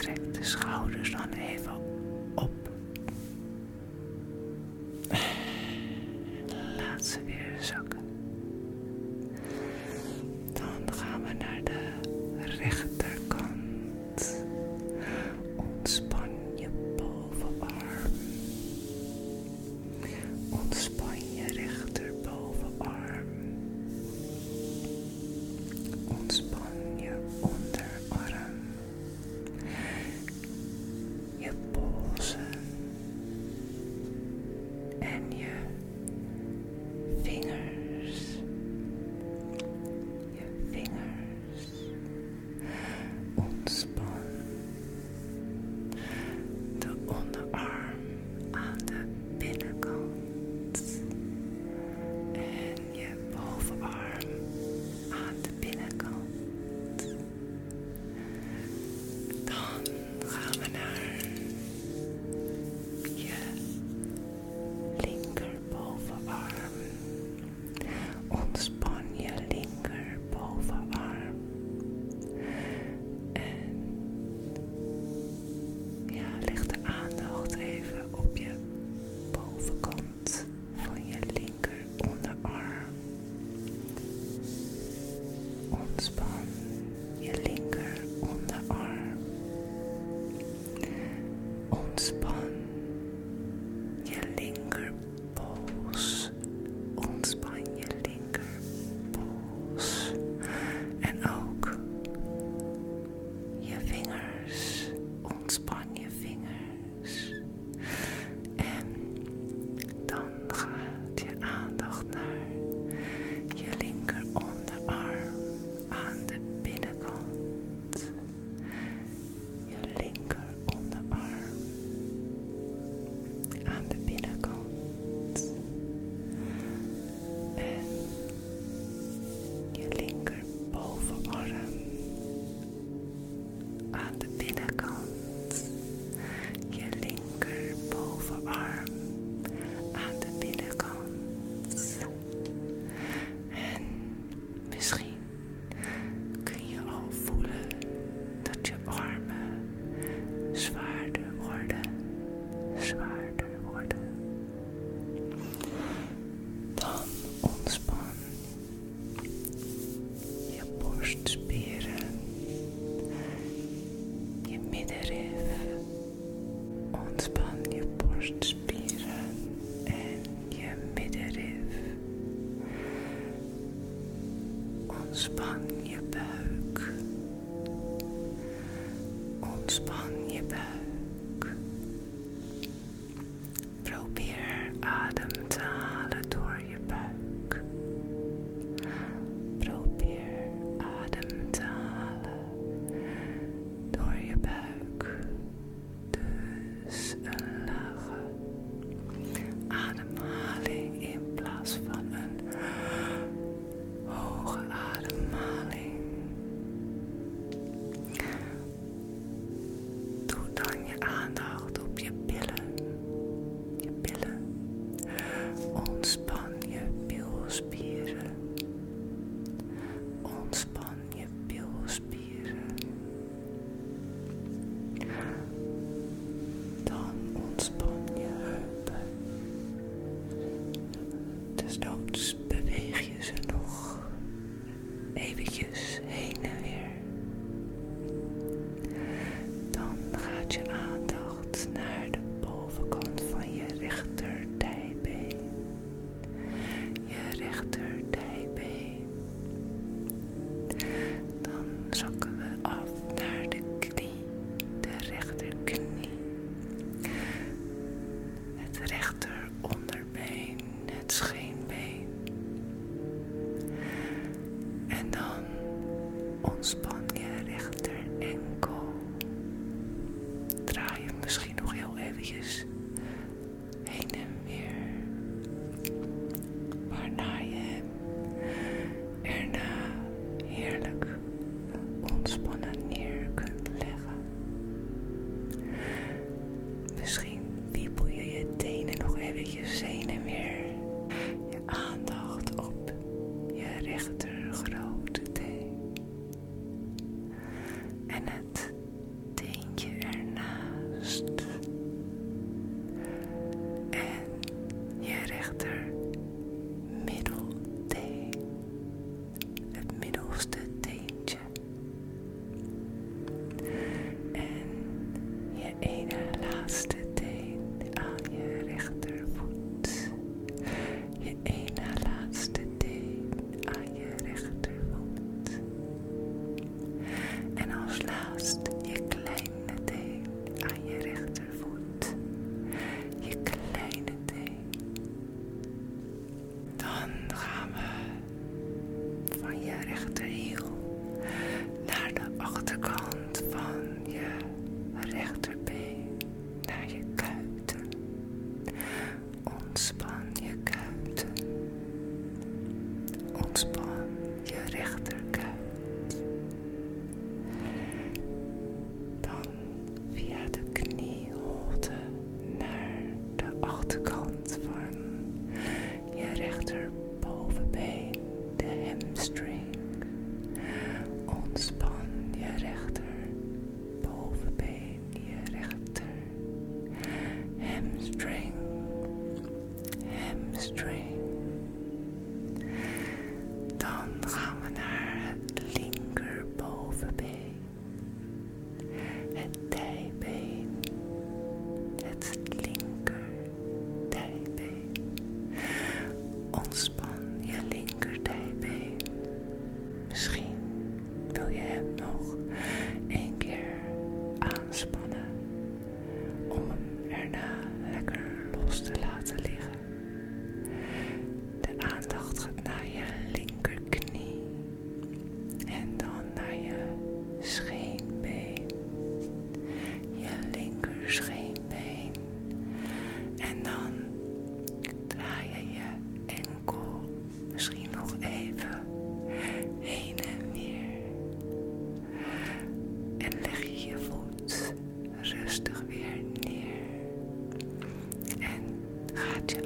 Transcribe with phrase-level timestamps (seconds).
[0.00, 1.28] trek de schouders dan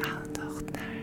[0.00, 0.93] aandacht naar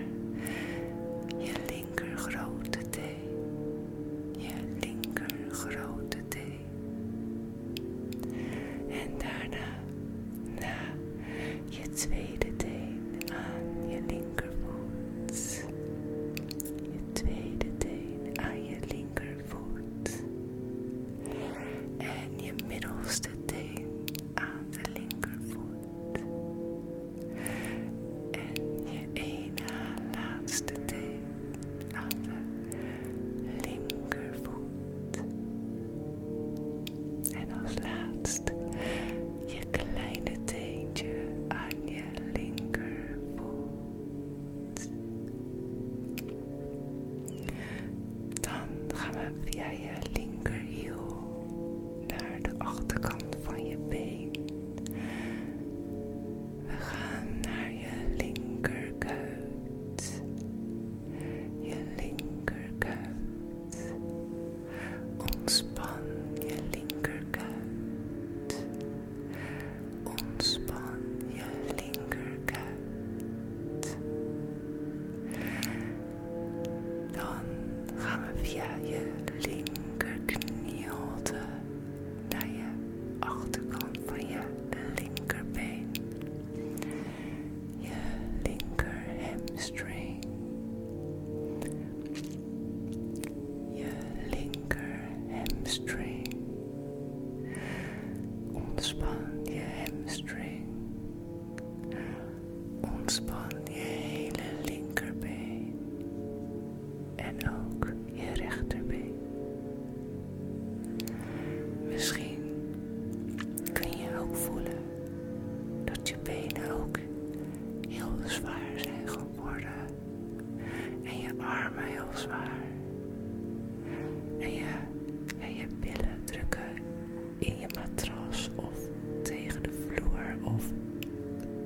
[127.81, 128.89] matras of
[129.23, 130.63] tegen de vloer of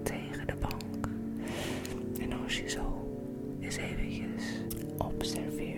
[0.03, 1.07] tegen de bank.
[2.19, 3.07] En als je zo
[3.60, 4.43] eens eventjes
[4.98, 5.75] observeert